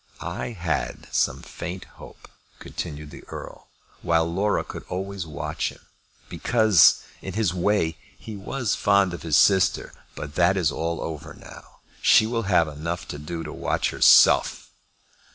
[0.19, 3.67] "I had some faint hope," continued the Earl,
[4.01, 5.81] "while Laura could always watch him;
[6.27, 9.93] because, in his way, he was fond of his sister.
[10.15, 11.81] But that is all over now.
[12.01, 14.71] She will have enough to do to watch herself!"